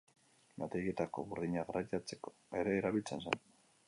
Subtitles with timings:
[0.61, 3.41] Meategietako burdina garraiatzeko ere erabiltzen zen.